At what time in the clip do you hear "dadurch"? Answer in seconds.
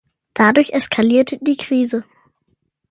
0.33-0.73